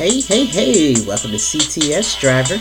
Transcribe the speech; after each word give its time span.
Hey, 0.00 0.22
hey, 0.22 0.46
hey, 0.46 0.94
welcome 1.06 1.30
to 1.32 1.36
CTS 1.36 2.18
Driver. 2.18 2.54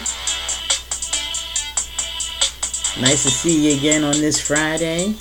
Nice 3.00 3.24
to 3.24 3.30
see 3.30 3.70
you 3.70 3.78
again 3.78 4.04
on 4.04 4.12
this 4.12 4.46
Friday. 4.46 5.16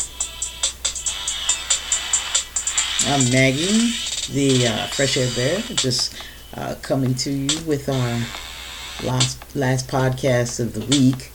I'm 3.07 3.31
Maggie, 3.31 3.93
the 4.33 4.67
uh, 4.67 4.87
Fresh 4.89 5.17
Air 5.17 5.31
Bear, 5.37 5.61
just 5.77 6.21
uh, 6.55 6.75
coming 6.83 7.15
to 7.15 7.31
you 7.31 7.65
with 7.67 7.89
our 7.89 8.27
last, 9.05 9.55
last 9.55 9.87
podcast 9.87 10.59
of 10.59 10.73
the 10.73 10.85
week. 10.87 11.31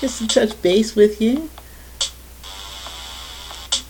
Just 0.00 0.18
to 0.20 0.26
touch 0.26 0.62
base 0.62 0.96
with 0.96 1.20
you 1.20 1.50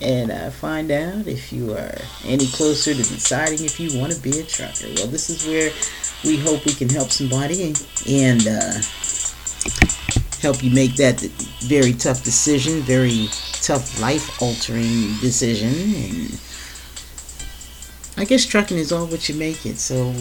and 0.01 0.30
uh, 0.30 0.51
find 0.51 0.91
out 0.91 1.27
if 1.27 1.53
you 1.53 1.73
are 1.73 1.97
any 2.25 2.47
closer 2.48 2.93
to 2.93 2.98
deciding 2.98 3.65
if 3.65 3.79
you 3.79 3.98
want 3.98 4.12
to 4.12 4.20
be 4.20 4.39
a 4.41 4.43
trucker. 4.43 4.87
Well, 4.97 5.07
this 5.07 5.30
is 5.30 5.47
where 5.47 5.70
we 6.25 6.39
hope 6.39 6.65
we 6.65 6.73
can 6.73 6.89
help 6.89 7.11
somebody 7.11 7.75
and 8.09 8.47
uh, 8.47 8.80
help 10.41 10.62
you 10.62 10.70
make 10.70 10.97
that 10.97 11.20
very 11.61 11.93
tough 11.93 12.25
decision, 12.25 12.80
very 12.80 13.29
tough 13.62 14.01
life 14.01 14.43
altering 14.43 15.17
decision. 15.20 15.69
And 15.69 16.41
I 18.17 18.25
guess 18.25 18.45
trucking 18.45 18.77
is 18.77 18.92
all 18.92 19.06
what 19.06 19.28
you 19.28 19.34
make 19.37 19.65
it. 19.65 19.78
So, 19.78 20.15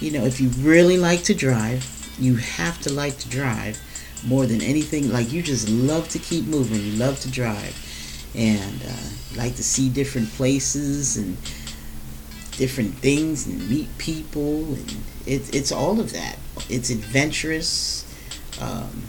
you 0.00 0.10
know, 0.12 0.24
if 0.24 0.40
you 0.40 0.48
really 0.60 0.98
like 0.98 1.22
to 1.24 1.34
drive, 1.34 1.86
you 2.18 2.36
have 2.36 2.80
to 2.82 2.92
like 2.92 3.18
to 3.18 3.28
drive 3.28 3.80
more 4.26 4.46
than 4.46 4.60
anything. 4.60 5.10
Like 5.10 5.32
you 5.32 5.42
just 5.42 5.68
love 5.68 6.08
to 6.10 6.18
keep 6.18 6.44
moving, 6.44 6.80
you 6.80 6.92
love 6.92 7.18
to 7.20 7.30
drive 7.30 7.74
and 8.34 8.82
uh, 8.82 9.36
like 9.36 9.56
to 9.56 9.62
see 9.62 9.88
different 9.88 10.28
places 10.32 11.16
and 11.16 11.36
different 12.52 12.94
things 12.96 13.46
and 13.46 13.68
meet 13.68 13.88
people 13.98 14.64
and 14.74 14.96
it, 15.26 15.54
it's 15.54 15.72
all 15.72 16.00
of 16.00 16.12
that. 16.12 16.38
It's 16.68 16.90
adventurous 16.90 18.06
um, 18.60 19.04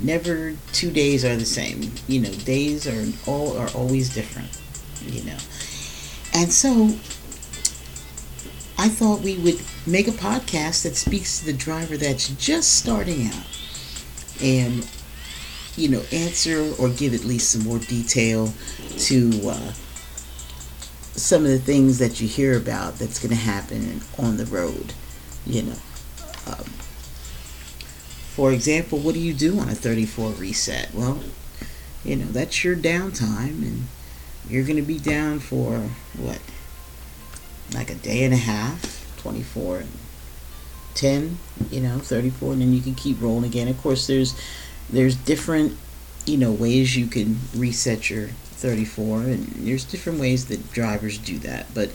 never 0.00 0.54
two 0.72 0.90
days 0.90 1.24
are 1.24 1.36
the 1.36 1.44
same. 1.44 1.92
You 2.08 2.20
know 2.20 2.30
days 2.30 2.86
are 2.86 3.30
all 3.30 3.56
are 3.56 3.68
always 3.70 4.12
different 4.12 4.58
you 5.06 5.22
know. 5.24 5.38
And 6.34 6.50
so 6.52 6.96
i 8.78 8.88
thought 8.88 9.20
we 9.20 9.36
would 9.36 9.60
make 9.86 10.08
a 10.08 10.12
podcast 10.12 10.82
that 10.82 10.96
speaks 10.96 11.38
to 11.38 11.44
the 11.46 11.52
driver 11.52 11.96
that's 11.96 12.28
just 12.30 12.74
starting 12.78 13.26
out. 13.26 13.46
And 14.42 14.88
you 15.76 15.88
know, 15.88 16.02
answer 16.12 16.72
or 16.78 16.88
give 16.88 17.14
at 17.14 17.24
least 17.24 17.50
some 17.50 17.62
more 17.62 17.78
detail 17.78 18.52
to 18.98 19.48
uh, 19.48 19.72
some 21.14 21.44
of 21.44 21.50
the 21.50 21.58
things 21.58 21.98
that 21.98 22.20
you 22.20 22.28
hear 22.28 22.56
about 22.56 22.98
that's 22.98 23.18
going 23.18 23.30
to 23.30 23.36
happen 23.42 24.00
on 24.18 24.36
the 24.36 24.46
road. 24.46 24.92
You 25.46 25.62
know, 25.62 25.76
um, 26.46 26.64
for 28.34 28.52
example, 28.52 28.98
what 28.98 29.14
do 29.14 29.20
you 29.20 29.34
do 29.34 29.58
on 29.58 29.68
a 29.68 29.74
34 29.74 30.30
reset? 30.32 30.94
Well, 30.94 31.22
you 32.04 32.16
know, 32.16 32.26
that's 32.26 32.64
your 32.64 32.76
downtime, 32.76 33.62
and 33.62 33.84
you're 34.48 34.64
going 34.64 34.76
to 34.76 34.82
be 34.82 34.98
down 34.98 35.38
for 35.38 35.78
what, 36.16 36.40
like 37.74 37.90
a 37.90 37.94
day 37.94 38.24
and 38.24 38.34
a 38.34 38.38
half, 38.38 39.16
24 39.18 39.84
10, 40.94 41.38
you 41.70 41.80
know, 41.80 41.98
34, 41.98 42.52
and 42.52 42.62
then 42.62 42.72
you 42.72 42.80
can 42.80 42.94
keep 42.94 43.20
rolling 43.20 43.44
again. 43.44 43.68
Of 43.68 43.80
course, 43.80 44.06
there's 44.06 44.38
there's 44.90 45.16
different 45.16 45.76
you 46.26 46.36
know 46.36 46.52
ways 46.52 46.96
you 46.96 47.06
can 47.06 47.38
reset 47.54 48.10
your 48.10 48.28
34 48.28 49.22
and 49.22 49.46
there's 49.48 49.84
different 49.84 50.20
ways 50.20 50.46
that 50.46 50.72
drivers 50.72 51.18
do 51.18 51.38
that 51.38 51.66
but 51.74 51.90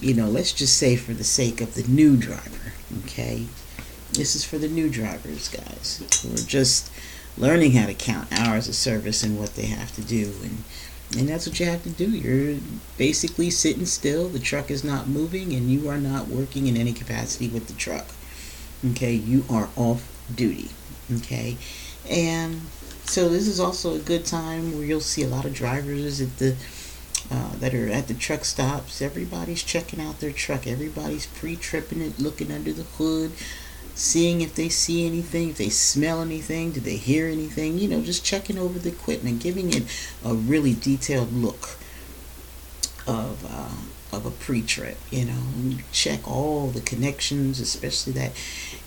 you 0.00 0.12
know 0.14 0.26
let's 0.26 0.52
just 0.52 0.76
say 0.76 0.96
for 0.96 1.12
the 1.12 1.24
sake 1.24 1.60
of 1.60 1.74
the 1.74 1.84
new 1.84 2.16
driver 2.16 2.72
okay? 3.04 3.46
This 4.12 4.36
is 4.36 4.44
for 4.44 4.58
the 4.58 4.68
new 4.68 4.88
drivers 4.88 5.48
guys 5.48 6.22
who 6.22 6.34
are 6.34 6.46
just 6.46 6.90
learning 7.36 7.72
how 7.72 7.86
to 7.86 7.94
count 7.94 8.32
hours 8.32 8.68
of 8.68 8.74
service 8.74 9.22
and 9.22 9.38
what 9.38 9.54
they 9.54 9.66
have 9.66 9.94
to 9.94 10.02
do 10.02 10.32
and 10.42 10.64
and 11.16 11.28
that's 11.28 11.46
what 11.46 11.60
you 11.60 11.66
have 11.66 11.84
to 11.84 11.90
do. 11.90 12.10
You're 12.10 12.58
basically 12.98 13.48
sitting 13.50 13.86
still 13.86 14.28
the 14.28 14.40
truck 14.40 14.72
is 14.72 14.82
not 14.82 15.06
moving 15.06 15.52
and 15.52 15.70
you 15.70 15.88
are 15.88 15.98
not 15.98 16.26
working 16.26 16.66
in 16.66 16.76
any 16.76 16.92
capacity 16.92 17.48
with 17.48 17.68
the 17.68 17.74
truck 17.74 18.06
okay? 18.90 19.12
You 19.12 19.44
are 19.50 19.68
off 19.76 20.10
duty 20.34 20.70
okay 21.20 21.56
and 22.08 22.60
so 23.04 23.28
this 23.28 23.46
is 23.46 23.60
also 23.60 23.94
a 23.94 23.98
good 23.98 24.24
time 24.24 24.72
where 24.72 24.84
you'll 24.84 25.00
see 25.00 25.22
a 25.22 25.28
lot 25.28 25.44
of 25.44 25.54
drivers 25.54 26.20
at 26.20 26.38
the 26.38 26.56
uh, 27.30 27.56
that 27.56 27.74
are 27.74 27.88
at 27.88 28.08
the 28.08 28.14
truck 28.14 28.44
stops. 28.44 29.02
Everybody's 29.02 29.62
checking 29.62 30.00
out 30.00 30.20
their 30.20 30.32
truck. 30.32 30.66
Everybody's 30.66 31.26
pre-tripping 31.26 32.00
it, 32.00 32.18
looking 32.18 32.52
under 32.52 32.72
the 32.72 32.84
hood, 32.84 33.32
seeing 33.94 34.42
if 34.42 34.54
they 34.54 34.68
see 34.68 35.06
anything, 35.06 35.50
if 35.50 35.56
they 35.56 35.68
smell 35.68 36.20
anything, 36.20 36.70
do 36.70 36.80
they 36.80 36.96
hear 36.96 37.26
anything. 37.26 37.78
You 37.78 37.88
know, 37.88 38.02
just 38.02 38.24
checking 38.24 38.58
over 38.58 38.78
the 38.78 38.90
equipment, 38.90 39.42
giving 39.42 39.72
it 39.72 39.84
a 40.24 40.34
really 40.34 40.74
detailed 40.74 41.32
look 41.32 41.78
of 43.06 43.44
uh, 43.48 43.95
a 44.26 44.30
pre-trip. 44.30 44.98
You 45.10 45.26
know, 45.26 45.78
check 45.92 46.26
all 46.28 46.68
the 46.68 46.80
connections, 46.80 47.60
especially 47.60 48.12
that 48.14 48.32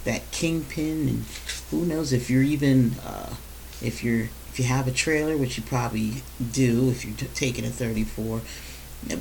that 0.06 0.30
kingpin, 0.32 1.08
and 1.08 1.26
who 1.72 1.86
knows 1.86 2.14
if 2.14 2.30
you're 2.30 2.44
even 2.44 2.94
uh, 3.06 3.36
if 3.82 4.04
you're 4.04 4.30
if 4.52 4.60
you 4.60 4.66
have 4.66 4.88
a 4.88 4.92
trailer, 4.92 5.38
which 5.38 5.58
you 5.58 5.64
probably 5.64 6.24
do 6.52 6.90
if 6.90 7.06
you're 7.06 7.16
t- 7.16 7.28
taking 7.34 7.66
a 7.66 7.70
34. 7.70 8.42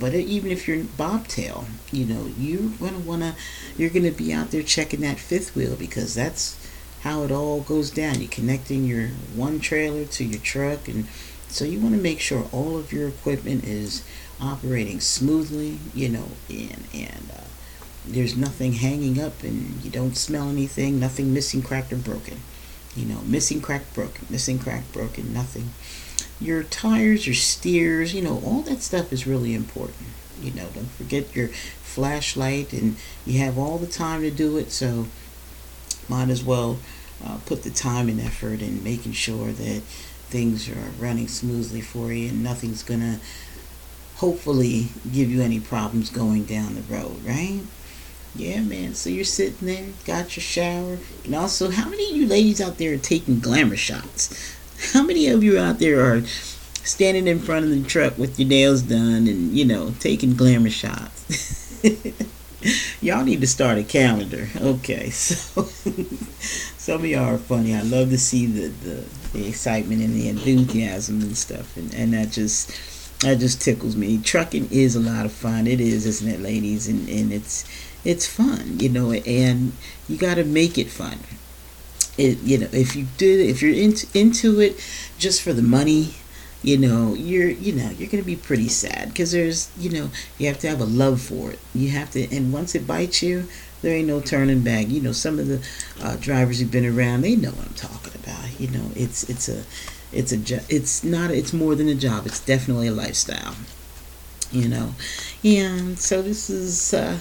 But 0.00 0.12
even 0.12 0.50
if 0.50 0.66
you're 0.66 0.82
bobtail, 0.82 1.66
you 1.92 2.04
know 2.04 2.32
you're 2.36 2.70
gonna 2.80 2.98
wanna 2.98 3.36
you're 3.76 3.90
gonna 3.90 4.10
be 4.10 4.32
out 4.32 4.50
there 4.50 4.62
checking 4.62 5.00
that 5.00 5.18
fifth 5.18 5.54
wheel 5.54 5.76
because 5.76 6.14
that's 6.14 6.56
how 7.02 7.22
it 7.22 7.30
all 7.30 7.60
goes 7.60 7.90
down. 7.90 8.20
You're 8.20 8.30
connecting 8.30 8.84
your 8.84 9.08
one 9.34 9.60
trailer 9.60 10.04
to 10.04 10.24
your 10.24 10.40
truck, 10.40 10.88
and 10.88 11.06
so 11.48 11.64
you 11.64 11.80
want 11.80 11.94
to 11.94 12.00
make 12.00 12.20
sure 12.20 12.46
all 12.52 12.76
of 12.76 12.92
your 12.92 13.08
equipment 13.08 13.64
is 13.64 14.04
operating 14.40 15.00
smoothly, 15.00 15.78
you 15.94 16.08
know, 16.08 16.28
and 16.48 16.84
and 16.94 17.30
uh, 17.36 17.44
there's 18.06 18.36
nothing 18.36 18.74
hanging 18.74 19.20
up 19.20 19.42
and 19.42 19.82
you 19.82 19.90
don't 19.90 20.16
smell 20.16 20.48
anything, 20.48 20.98
nothing 20.98 21.32
missing, 21.32 21.62
cracked, 21.62 21.92
or 21.92 21.96
broken. 21.96 22.38
You 22.96 23.06
know, 23.06 23.20
missing, 23.20 23.60
cracked, 23.60 23.94
broken, 23.94 24.26
missing, 24.30 24.58
cracked, 24.58 24.92
broken, 24.92 25.32
nothing. 25.32 25.70
Your 26.40 26.62
tires, 26.62 27.26
your 27.26 27.34
steers, 27.34 28.14
you 28.14 28.22
know, 28.22 28.40
all 28.44 28.62
that 28.62 28.82
stuff 28.82 29.12
is 29.12 29.26
really 29.26 29.54
important. 29.54 30.08
You 30.40 30.52
know, 30.52 30.68
don't 30.74 30.90
forget 30.90 31.34
your 31.34 31.48
flashlight, 31.48 32.72
and 32.72 32.96
you 33.26 33.38
have 33.40 33.58
all 33.58 33.78
the 33.78 33.86
time 33.86 34.22
to 34.22 34.30
do 34.30 34.56
it, 34.56 34.70
so 34.70 35.06
might 36.08 36.28
as 36.28 36.42
well 36.42 36.78
uh, 37.24 37.38
put 37.46 37.62
the 37.62 37.70
time 37.70 38.08
and 38.08 38.20
effort 38.20 38.62
in 38.62 38.82
making 38.82 39.12
sure 39.12 39.52
that 39.52 39.82
things 40.28 40.68
are 40.68 40.92
running 40.98 41.28
smoothly 41.28 41.80
for 41.80 42.12
you 42.12 42.28
and 42.28 42.42
nothing's 42.42 42.82
gonna 42.82 43.20
hopefully 44.16 44.88
give 45.12 45.30
you 45.30 45.42
any 45.42 45.60
problems 45.60 46.10
going 46.10 46.44
down 46.44 46.74
the 46.74 46.82
road, 46.82 47.24
right? 47.24 47.60
Yeah, 48.34 48.60
man. 48.60 48.94
So 48.94 49.10
you're 49.10 49.24
sitting 49.24 49.66
there, 49.66 49.86
got 50.04 50.36
your 50.36 50.42
shower, 50.42 50.98
and 51.24 51.34
also, 51.34 51.70
how 51.70 51.88
many 51.88 52.10
of 52.10 52.16
you 52.16 52.26
ladies 52.26 52.60
out 52.60 52.78
there 52.78 52.94
are 52.94 52.98
taking 52.98 53.40
glamour 53.40 53.76
shots? 53.76 54.56
How 54.92 55.02
many 55.02 55.28
of 55.28 55.42
you 55.42 55.58
out 55.58 55.78
there 55.78 56.00
are 56.00 56.22
standing 56.84 57.26
in 57.26 57.38
front 57.40 57.64
of 57.64 57.70
the 57.70 57.82
truck 57.82 58.16
with 58.16 58.38
your 58.38 58.48
nails 58.48 58.82
done 58.82 59.26
and 59.26 59.56
you 59.56 59.64
know 59.64 59.94
taking 59.98 60.36
glamour 60.36 60.70
shots? 60.70 61.82
y'all 63.00 63.24
need 63.24 63.40
to 63.40 63.46
start 63.46 63.78
a 63.78 63.82
calendar. 63.82 64.48
Okay, 64.56 65.10
so 65.10 65.62
some 66.88 67.02
of 67.02 67.06
y'all 67.06 67.34
are 67.34 67.36
funny. 67.36 67.74
I 67.74 67.82
love 67.82 68.08
to 68.08 68.18
see 68.18 68.46
the, 68.46 68.68
the, 68.68 69.04
the 69.34 69.46
excitement 69.46 70.00
and 70.00 70.14
the 70.14 70.26
enthusiasm 70.30 71.20
and 71.20 71.36
stuff, 71.36 71.76
and, 71.76 71.94
and 71.94 72.14
that 72.14 72.30
just 72.30 72.70
that 73.20 73.40
just 73.40 73.60
tickles 73.60 73.94
me. 73.94 74.16
Trucking 74.16 74.68
is 74.70 74.96
a 74.96 75.00
lot 75.00 75.26
of 75.26 75.32
fun. 75.32 75.66
It 75.66 75.82
is, 75.82 76.06
isn't 76.06 76.26
it, 76.26 76.40
ladies? 76.40 76.88
And 76.88 77.06
and 77.10 77.30
it's 77.30 77.66
it's 78.06 78.26
fun, 78.26 78.80
you 78.80 78.88
know, 78.88 79.12
and 79.12 79.72
you 80.08 80.16
got 80.16 80.36
to 80.36 80.44
make 80.44 80.78
it 80.78 80.88
fun. 80.88 81.18
It, 82.16 82.38
you 82.40 82.56
know, 82.56 82.68
if 82.72 82.96
you 82.96 83.06
did, 83.18 83.40
if 83.50 83.60
you're 83.60 83.74
into 83.74 84.06
into 84.18 84.58
it 84.58 84.82
just 85.18 85.42
for 85.42 85.52
the 85.52 85.60
money, 85.60 86.14
you 86.62 86.76
know, 86.76 87.14
you're 87.14 87.48
you 87.48 87.72
know 87.72 87.90
you're 87.90 88.08
gonna 88.08 88.22
be 88.22 88.36
pretty 88.36 88.68
sad 88.68 89.08
because 89.08 89.32
there's 89.32 89.70
you 89.78 89.90
know 89.90 90.10
you 90.38 90.48
have 90.48 90.58
to 90.60 90.68
have 90.68 90.80
a 90.80 90.84
love 90.84 91.20
for 91.20 91.52
it. 91.52 91.58
You 91.74 91.90
have 91.90 92.10
to, 92.12 92.34
and 92.34 92.52
once 92.52 92.74
it 92.74 92.86
bites 92.86 93.22
you, 93.22 93.46
there 93.82 93.96
ain't 93.96 94.08
no 94.08 94.20
turning 94.20 94.62
back. 94.62 94.88
You 94.88 95.00
know, 95.00 95.12
some 95.12 95.38
of 95.38 95.46
the 95.46 95.64
uh, 96.02 96.16
drivers 96.16 96.58
who've 96.58 96.70
been 96.70 96.86
around, 96.86 97.22
they 97.22 97.36
know 97.36 97.50
what 97.50 97.66
I'm 97.66 97.74
talking 97.74 98.14
about. 98.22 98.58
You 98.58 98.68
know, 98.68 98.90
it's 98.96 99.28
it's 99.30 99.48
a 99.48 99.62
it's 100.12 100.32
a 100.32 100.36
jo- 100.36 100.64
it's 100.68 101.04
not 101.04 101.30
it's 101.30 101.52
more 101.52 101.74
than 101.74 101.88
a 101.88 101.94
job. 101.94 102.26
It's 102.26 102.40
definitely 102.40 102.88
a 102.88 102.92
lifestyle. 102.92 103.54
You 104.50 104.68
know, 104.68 104.94
and 105.44 105.98
so 105.98 106.22
this 106.22 106.50
is. 106.50 106.94
Uh, 106.94 107.18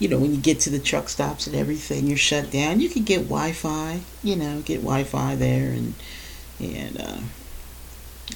you 0.00 0.08
know, 0.08 0.18
when 0.18 0.34
you 0.34 0.40
get 0.40 0.58
to 0.60 0.70
the 0.70 0.80
truck 0.80 1.08
stops 1.08 1.46
and 1.46 1.54
everything, 1.54 2.08
you're 2.08 2.16
shut 2.16 2.50
down. 2.50 2.80
You 2.80 2.88
can 2.88 3.04
get 3.04 3.28
Wi-Fi, 3.28 4.00
you 4.24 4.34
know, 4.34 4.60
get 4.62 4.78
Wi-Fi 4.80 5.36
there, 5.36 5.70
and 5.70 5.94
and 6.58 7.00
uh, 7.00 7.18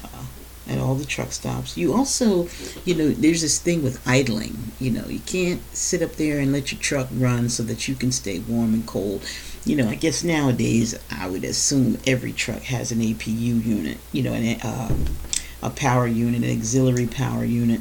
uh, 0.04 0.24
at 0.68 0.78
all 0.78 0.94
the 0.94 1.04
truck 1.04 1.32
stops. 1.32 1.76
You 1.76 1.94
also, 1.94 2.48
you 2.84 2.94
know, 2.94 3.08
there's 3.08 3.40
this 3.40 3.58
thing 3.58 3.82
with 3.82 4.06
idling. 4.06 4.72
You 4.78 4.90
know, 4.90 5.06
you 5.06 5.20
can't 5.20 5.62
sit 5.74 6.02
up 6.02 6.12
there 6.12 6.38
and 6.38 6.52
let 6.52 6.72
your 6.72 6.80
truck 6.80 7.08
run 7.12 7.48
so 7.48 7.62
that 7.64 7.88
you 7.88 7.94
can 7.94 8.12
stay 8.12 8.38
warm 8.40 8.74
and 8.74 8.86
cold. 8.86 9.24
You 9.64 9.76
know, 9.76 9.88
I 9.88 9.94
guess 9.94 10.22
nowadays 10.22 10.98
I 11.10 11.28
would 11.28 11.44
assume 11.44 11.98
every 12.06 12.32
truck 12.32 12.62
has 12.62 12.92
an 12.92 12.98
APU 12.98 13.64
unit. 13.64 13.98
You 14.12 14.22
know, 14.22 14.32
an 14.34 14.60
uh, 14.60 14.94
a 15.62 15.70
power 15.70 16.06
unit, 16.06 16.42
an 16.42 16.56
auxiliary 16.56 17.06
power 17.06 17.44
unit 17.44 17.80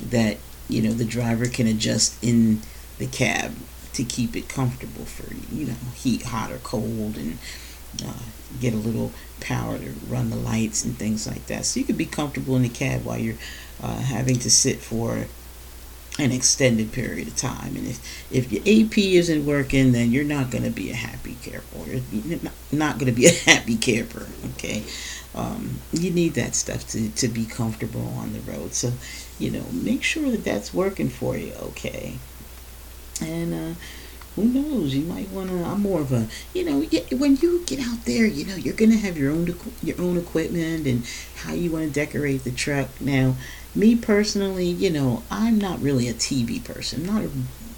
that 0.00 0.38
you 0.68 0.82
know 0.82 0.92
the 0.92 1.04
driver 1.04 1.46
can 1.46 1.66
adjust 1.66 2.22
in 2.22 2.60
the 2.98 3.06
cab 3.06 3.54
to 3.94 4.04
keep 4.04 4.36
it 4.36 4.48
comfortable 4.48 5.04
for 5.04 5.32
you 5.54 5.66
know 5.66 5.76
heat, 5.94 6.22
hot 6.22 6.52
or 6.52 6.58
cold, 6.58 7.16
and 7.16 7.38
uh, 8.04 8.22
get 8.60 8.72
a 8.72 8.76
little 8.76 9.12
power 9.40 9.78
to 9.78 9.90
run 10.08 10.30
the 10.30 10.36
lights 10.36 10.84
and 10.84 10.96
things 10.96 11.26
like 11.26 11.46
that. 11.46 11.64
So 11.64 11.80
you 11.80 11.86
could 11.86 11.98
be 11.98 12.06
comfortable 12.06 12.56
in 12.56 12.62
the 12.62 12.68
cab 12.68 13.04
while 13.04 13.18
you're 13.18 13.36
uh, 13.82 13.98
having 13.98 14.38
to 14.40 14.50
sit 14.50 14.78
for 14.78 15.26
an 16.18 16.32
extended 16.32 16.92
period 16.92 17.28
of 17.28 17.36
time. 17.36 17.76
And 17.76 17.86
if, 17.86 18.32
if 18.32 18.52
your 18.52 18.62
AP 18.62 18.98
isn't 18.98 19.46
working, 19.46 19.92
then 19.92 20.10
you're 20.10 20.24
not 20.24 20.50
going 20.50 20.64
to 20.64 20.70
be 20.70 20.90
a 20.90 20.94
happy 20.94 21.36
camper. 21.42 21.62
You're 22.12 22.40
not 22.72 22.98
going 22.98 23.06
to 23.06 23.12
be 23.12 23.26
a 23.26 23.32
happy 23.50 23.76
camper, 23.76 24.26
okay? 24.50 24.82
Um, 25.34 25.78
you 25.92 26.10
need 26.10 26.34
that 26.34 26.54
stuff 26.54 26.86
to, 26.88 27.10
to 27.10 27.28
be 27.28 27.44
comfortable 27.44 28.08
on 28.16 28.32
the 28.32 28.40
road. 28.40 28.74
So, 28.74 28.92
you 29.38 29.50
know, 29.50 29.64
make 29.72 30.02
sure 30.02 30.30
that 30.30 30.44
that's 30.44 30.74
working 30.74 31.08
for 31.08 31.36
you, 31.36 31.52
okay? 31.52 32.18
And, 33.20 33.54
uh, 33.54 33.78
who 34.38 34.44
knows? 34.44 34.94
You 34.94 35.04
might 35.04 35.28
want 35.30 35.50
to. 35.50 35.64
I'm 35.64 35.82
more 35.82 36.00
of 36.00 36.12
a, 36.12 36.28
you 36.54 36.64
know, 36.64 36.82
when 37.16 37.36
you 37.36 37.64
get 37.66 37.80
out 37.80 38.04
there, 38.04 38.24
you 38.24 38.44
know, 38.44 38.54
you're 38.54 38.74
gonna 38.74 38.96
have 38.96 39.18
your 39.18 39.32
own 39.32 39.54
your 39.82 40.00
own 40.00 40.16
equipment 40.16 40.86
and 40.86 41.04
how 41.36 41.52
you 41.52 41.70
want 41.70 41.86
to 41.86 41.90
decorate 41.92 42.44
the 42.44 42.52
truck. 42.52 42.88
Now, 43.00 43.34
me 43.74 43.96
personally, 43.96 44.66
you 44.66 44.90
know, 44.90 45.22
I'm 45.30 45.58
not 45.58 45.82
really 45.82 46.08
a 46.08 46.14
TV 46.14 46.62
person. 46.62 47.04
Not 47.04 47.24
a 47.24 47.30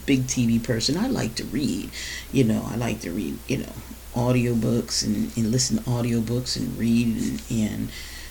big 0.04 0.26
TV 0.26 0.62
person. 0.62 0.96
I 0.96 1.06
like 1.06 1.34
to 1.36 1.44
read. 1.44 1.90
You 2.32 2.44
know, 2.44 2.66
I 2.66 2.76
like 2.76 3.00
to 3.00 3.10
read. 3.10 3.38
You 3.48 3.58
know, 3.58 3.72
audiobooks 4.14 5.04
and, 5.04 5.34
and 5.36 5.50
listen 5.50 5.78
to 5.78 5.82
audiobooks 5.84 6.56
and 6.56 6.76
read 6.76 7.16
and, 7.16 7.42
and 7.50 7.88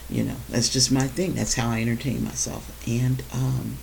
you 0.08 0.22
know 0.22 0.36
that's 0.48 0.68
just 0.68 0.92
my 0.92 1.06
thing. 1.08 1.34
That's 1.34 1.54
how 1.54 1.70
I 1.70 1.80
entertain 1.80 2.24
myself. 2.24 2.70
And 2.86 3.22
um, 3.32 3.78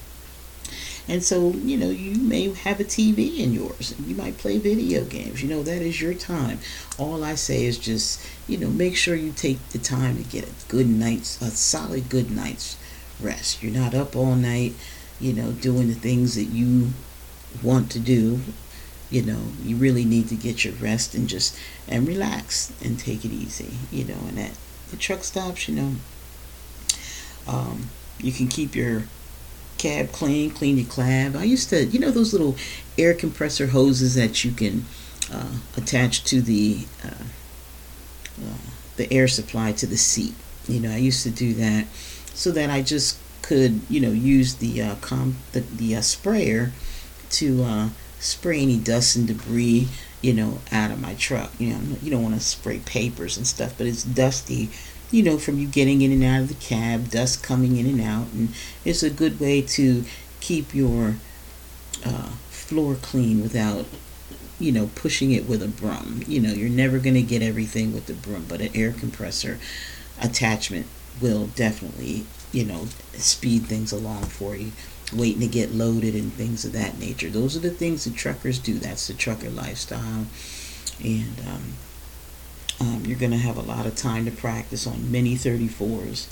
and 1.08 1.24
so, 1.24 1.52
you 1.52 1.78
know, 1.78 1.90
you 1.90 2.16
may 2.16 2.54
have 2.54 2.80
a 2.80 2.84
TV 2.84 3.40
in 3.40 3.54
yours. 3.54 3.96
You 4.06 4.16
might 4.16 4.38
play 4.38 4.58
video 4.58 5.06
games. 5.06 5.42
You 5.42 5.48
know, 5.50 5.64
that 5.64 5.82
is 5.82 6.02
your 6.02 6.14
time. 6.14 6.60
All 6.98 7.24
I 7.24 7.36
say 7.36 7.66
is 7.66 7.78
just, 7.78 8.22
you 8.48 8.58
know, 8.58 8.70
make 8.70 8.98
sure 8.98 9.16
you 9.16 9.32
take 9.32 9.70
the 9.70 9.78
time 9.78 10.18
to 10.18 10.24
get 10.24 10.44
a 10.44 10.68
good 10.68 10.88
night's, 10.88 11.42
a 11.42 11.50
solid 11.52 12.10
good 12.10 12.30
night's 12.30 12.78
rest. 13.22 13.64
You're 13.64 13.72
not 13.72 13.96
up 13.96 14.16
all 14.16 14.36
night, 14.36 14.74
you 15.20 15.32
know, 15.32 15.52
doing 15.52 15.88
the 15.88 15.94
things 15.94 16.36
that 16.36 16.46
you 16.46 16.90
want 17.64 17.90
to 17.92 18.00
do. 18.00 18.42
You 19.10 19.22
know, 19.22 19.42
you 19.64 19.78
really 19.78 20.04
need 20.04 20.28
to 20.28 20.36
get 20.36 20.66
your 20.66 20.74
rest 20.74 21.16
and 21.16 21.30
just, 21.30 21.58
and 21.88 22.06
relax 22.06 22.74
and 22.84 23.00
take 23.00 23.24
it 23.24 23.32
easy, 23.32 23.78
you 23.90 24.04
know, 24.04 24.20
and 24.28 24.38
at 24.38 24.58
the 24.92 24.98
truck 24.98 25.24
stops, 25.24 25.70
you 25.70 25.76
know, 25.76 25.96
um, 27.48 27.90
you 28.20 28.34
can 28.34 28.50
keep 28.50 28.76
your 28.76 29.04
cab 29.78 30.12
clean, 30.12 30.52
clean 30.52 30.78
your 30.78 30.88
cab. 30.88 31.36
I 31.36 31.44
used 31.44 31.70
to, 31.70 31.86
you 31.86 32.00
know, 32.00 32.12
those 32.12 32.34
little 32.34 32.56
air 32.98 33.14
compressor 33.14 33.68
hoses 33.68 34.16
that 34.16 34.44
you 34.44 34.52
can 34.52 34.86
uh, 35.32 35.58
attach 35.76 36.24
to 36.26 36.42
the 36.42 36.86
uh, 37.04 37.24
uh, 38.42 38.72
the 38.98 39.12
air 39.12 39.28
supply 39.28 39.72
to 39.74 39.86
the 39.86 39.98
seat. 39.98 40.34
You 40.68 40.80
know, 40.80 40.92
I 40.92 40.98
used 40.98 41.24
to 41.24 41.30
do 41.30 41.54
that 41.56 41.88
so 42.34 42.52
that 42.52 42.70
I 42.70 42.82
just 42.82 43.20
could, 43.42 43.82
you 43.90 44.00
know, 44.00 44.12
use 44.12 44.56
the 44.56 44.82
uh, 44.82 44.96
com 44.96 45.38
the, 45.54 45.62
the 45.62 45.96
uh, 45.96 46.02
sprayer 46.02 46.72
to 47.32 47.64
uh, 47.64 47.90
spray 48.20 48.62
any 48.62 48.78
dust 48.78 49.16
and 49.16 49.28
debris, 49.28 49.88
you 50.22 50.34
know, 50.34 50.60
out 50.72 50.92
of 50.92 51.00
my 51.00 51.14
truck. 51.16 51.52
You 51.60 51.70
know, 51.70 51.80
you 52.02 52.12
don't 52.12 52.24
want 52.24 52.36
to 52.36 52.42
spray 52.42 52.80
papers 52.80 53.38
and 53.38 53.48
stuff, 53.48 53.74
but 53.78 53.88
it's 53.88 54.04
dusty 54.04 54.70
you 55.12 55.24
know, 55.24 55.38
from 55.38 55.58
you 55.58 55.68
getting 55.68 56.02
in 56.02 56.12
and 56.12 56.24
out 56.24 56.42
of 56.42 56.48
the 56.48 56.54
cab, 56.56 57.10
dust 57.10 57.44
coming 57.44 57.78
in 57.78 57.86
and 57.86 58.02
out, 58.02 58.28
and 58.34 58.50
it's 58.84 59.04
a 59.04 59.10
good 59.10 59.40
way 59.40 59.62
to 59.62 60.04
keep 60.40 60.74
your 60.74 61.16
uh, 62.06 62.32
floor 62.50 62.96
clean 62.96 63.42
without, 63.42 63.86
you 64.60 64.72
know, 64.72 64.90
pushing 64.96 65.32
it 65.32 65.48
with 65.48 65.64
a 65.64 65.68
broom. 65.68 66.24
You 66.28 66.42
know, 66.42 66.52
you're 66.52 66.70
never 66.70 67.00
going 67.00 67.16
to 67.16 67.22
get 67.22 67.42
everything 67.42 67.94
with 67.94 68.08
the 68.08 68.14
broom, 68.14 68.46
but 68.48 68.62
an 68.62 68.70
air 68.76 68.92
compressor 68.92 69.60
attachment 70.22 70.88
will 71.22 71.48
definitely, 71.48 72.26
you 72.52 72.66
know, 72.66 72.88
speed 73.14 73.64
things 73.64 73.92
along 73.92 74.24
for 74.24 74.56
you. 74.56 74.72
Waiting 75.16 75.40
to 75.40 75.48
get 75.48 75.72
loaded 75.72 76.16
and 76.16 76.34
things 76.34 76.66
of 76.66 76.74
that 76.74 77.00
nature. 77.00 77.30
Those 77.30 77.56
are 77.56 77.62
the 77.62 77.70
things 77.70 78.04
that 78.04 78.16
truckers 78.16 78.60
do. 78.60 78.74
That's 78.74 79.08
the 79.08 79.14
trucker 79.14 79.50
lifestyle. 79.50 80.26
And 81.02 81.40
um, 81.48 81.74
um, 82.80 83.04
you're 83.06 83.18
going 83.18 83.32
to 83.32 83.38
have 83.38 83.58
a 83.58 83.62
lot 83.62 83.86
of 83.86 83.96
time 83.96 84.26
to 84.26 84.32
practice 84.32 84.86
on 84.86 85.12
many 85.12 85.36
34s 85.36 86.28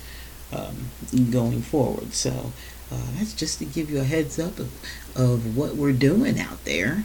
um, 0.53 0.89
going 1.31 1.61
forward. 1.61 2.13
So 2.13 2.51
uh, 2.91 3.01
that's 3.17 3.33
just 3.33 3.59
to 3.59 3.65
give 3.65 3.89
you 3.89 3.99
a 3.99 4.03
heads 4.03 4.37
up 4.39 4.59
of, 4.59 4.71
of 5.15 5.57
what 5.57 5.75
we're 5.75 5.93
doing 5.93 6.39
out 6.39 6.63
there. 6.65 7.03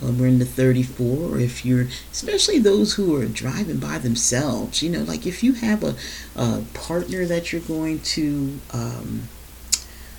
When 0.00 0.18
we're 0.18 0.26
in 0.26 0.40
the 0.40 0.44
34, 0.44 1.30
or 1.30 1.38
if 1.38 1.64
you're, 1.64 1.86
especially 2.10 2.58
those 2.58 2.94
who 2.94 3.14
are 3.16 3.26
driving 3.26 3.78
by 3.78 3.98
themselves, 3.98 4.82
you 4.82 4.90
know, 4.90 5.02
like 5.02 5.24
if 5.24 5.42
you 5.44 5.52
have 5.54 5.84
a, 5.84 5.94
a 6.34 6.64
partner 6.74 7.24
that 7.26 7.52
you're 7.52 7.62
going 7.62 8.00
to, 8.00 8.58
um, 8.72 9.28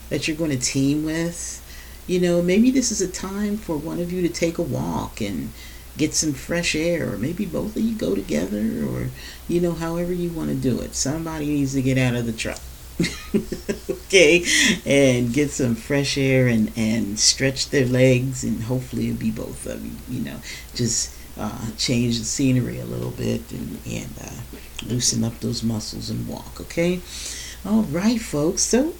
that 0.10 0.28
you're 0.28 0.38
going 0.38 0.51
to 0.51 0.57
team 0.57 1.04
with, 1.04 1.62
you 2.07 2.21
know, 2.21 2.42
maybe 2.42 2.71
this 2.71 2.89
is 2.89 3.01
a 3.01 3.07
time 3.07 3.57
for 3.57 3.75
one 3.75 4.00
of 4.00 4.13
you 4.13 4.21
to 4.21 4.30
take 4.30 4.57
a 4.57 4.62
walk 4.62 5.19
and, 5.19 5.51
get 5.97 6.13
some 6.13 6.33
fresh 6.33 6.75
air, 6.75 7.12
or 7.12 7.18
maybe 7.18 7.45
both 7.45 7.75
of 7.75 7.81
you 7.81 7.95
go 7.95 8.15
together, 8.15 8.86
or 8.86 9.09
you 9.47 9.62
know, 9.62 9.74
however 9.74 10.13
you 10.13 10.30
want 10.30 10.50
to 10.50 10.56
do 10.56 10.80
it. 10.81 10.95
Somebody 10.95 11.47
needs 11.47 11.73
to 11.73 11.81
get 11.81 11.97
out 11.97 12.16
of 12.16 12.25
the 12.25 12.33
truck. 12.33 12.59
okay, 13.90 14.45
and 14.85 15.33
get 15.33 15.52
some 15.52 15.75
fresh 15.75 16.18
air 16.18 16.47
and 16.47 16.71
and 16.78 17.19
stretch 17.19 17.69
their 17.69 17.85
legs, 17.85 18.44
and 18.44 18.64
hopefully 18.64 19.09
it'll 19.09 19.19
be 19.19 19.31
both 19.31 19.66
of 19.66 19.85
you. 19.85 19.92
You 20.09 20.25
know, 20.25 20.37
just 20.73 21.14
uh, 21.37 21.71
change 21.78 22.19
the 22.19 22.25
scenery 22.25 22.80
a 22.80 22.85
little 22.85 23.11
bit 23.11 23.52
and 23.52 23.80
and 23.85 24.11
uh, 24.21 24.85
loosen 24.85 25.23
up 25.23 25.40
those 25.40 25.64
muscles 25.64 26.09
and 26.09 26.28
walk. 26.28 26.61
Okay, 26.61 27.02
all 27.66 27.83
right, 27.83 28.21
folks. 28.21 28.61
So, 28.61 28.94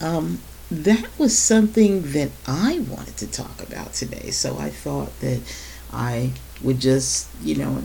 um, 0.00 0.40
that 0.70 1.06
was 1.18 1.36
something 1.36 2.12
that 2.12 2.30
I 2.46 2.78
wanted 2.78 3.16
to 3.18 3.30
talk 3.30 3.62
about 3.62 3.92
today. 3.92 4.30
So 4.30 4.56
I 4.58 4.70
thought 4.70 5.18
that 5.20 5.40
I 5.94 6.32
would 6.62 6.80
just, 6.80 7.28
you 7.42 7.56
know, 7.56 7.82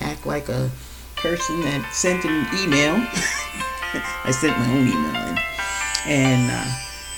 act 0.00 0.26
like 0.26 0.48
a 0.48 0.70
person 1.16 1.60
that 1.62 1.90
sent 1.92 2.24
an 2.24 2.46
email. 2.58 2.94
I 4.24 4.30
sent 4.30 4.58
my 4.58 4.70
own 4.70 4.88
email 4.88 5.28
in 5.30 5.38
and 6.06 6.50
uh, 6.50 6.64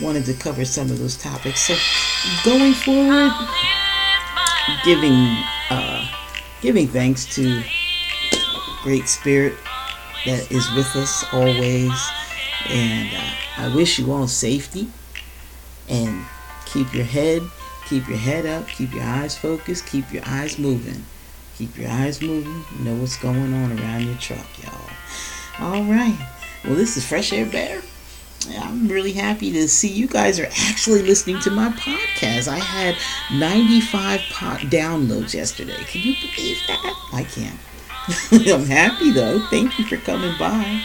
wanted 0.00 0.24
to 0.26 0.34
cover 0.34 0.64
some 0.64 0.90
of 0.90 0.98
those 0.98 1.16
topics. 1.16 1.60
So 1.60 1.74
going 2.44 2.72
forward, 2.72 3.32
giving 4.84 5.36
uh, 5.70 6.06
giving 6.60 6.88
thanks 6.88 7.26
to 7.34 7.62
Great 8.82 9.08
Spirit 9.08 9.54
that 10.24 10.50
is 10.50 10.72
with 10.74 10.94
us 10.96 11.24
always, 11.32 11.92
and 12.68 13.08
uh, 13.14 13.64
I 13.64 13.74
wish 13.74 13.98
you 13.98 14.12
all 14.12 14.28
safety 14.28 14.88
and 15.88 16.24
keep 16.66 16.92
your 16.94 17.04
head 17.04 17.42
Keep 17.88 18.08
your 18.08 18.18
head 18.18 18.44
up, 18.44 18.68
keep 18.68 18.92
your 18.92 19.04
eyes 19.04 19.36
focused, 19.36 19.86
keep 19.86 20.12
your 20.12 20.22
eyes 20.26 20.58
moving. 20.58 21.04
Keep 21.56 21.78
your 21.78 21.90
eyes 21.90 22.20
moving. 22.20 22.64
Know 22.84 22.94
what's 22.96 23.16
going 23.16 23.52
on 23.52 23.78
around 23.78 24.06
your 24.06 24.16
truck, 24.16 24.46
y'all. 24.62 24.90
All 25.60 25.84
right. 25.84 26.18
Well, 26.64 26.74
this 26.74 26.96
is 26.96 27.06
Fresh 27.06 27.32
Air 27.32 27.46
Bear. 27.46 27.80
I'm 28.60 28.88
really 28.88 29.12
happy 29.12 29.50
to 29.52 29.68
see 29.68 29.88
you 29.88 30.06
guys 30.06 30.38
are 30.38 30.46
actually 30.46 31.02
listening 31.02 31.40
to 31.40 31.50
my 31.50 31.70
podcast. 31.70 32.46
I 32.46 32.58
had 32.58 32.94
95 33.32 34.20
pod 34.30 34.58
downloads 34.60 35.34
yesterday. 35.34 35.82
Can 35.84 36.02
you 36.02 36.14
believe 36.20 36.58
that? 36.68 37.08
I 37.12 37.24
can't. 37.24 37.58
I'm 38.48 38.66
happy 38.66 39.10
though. 39.10 39.40
Thank 39.48 39.78
you 39.78 39.86
for 39.86 39.96
coming 39.96 40.34
by. 40.38 40.82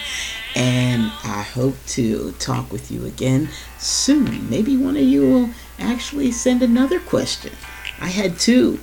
And 0.55 1.11
I 1.23 1.41
hope 1.41 1.75
to 1.87 2.31
talk 2.33 2.71
with 2.71 2.91
you 2.91 3.05
again 3.05 3.49
soon. 3.77 4.49
Maybe 4.49 4.77
one 4.77 4.95
of 4.95 5.03
you 5.03 5.21
will 5.29 5.49
actually 5.79 6.31
send 6.31 6.61
another 6.61 6.99
question. 6.99 7.53
I 7.99 8.07
had 8.07 8.39
two. 8.39 8.79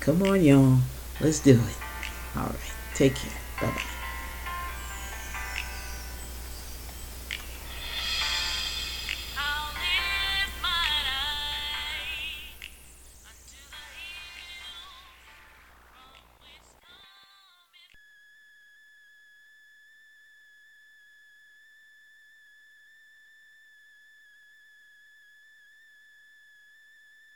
Come 0.00 0.22
on, 0.22 0.42
y'all. 0.42 0.78
Let's 1.20 1.40
do 1.40 1.52
it. 1.52 1.78
All 2.36 2.44
right. 2.44 2.74
Take 2.94 3.16
care. 3.16 3.32
Bye 3.60 3.70
bye. 3.70 3.97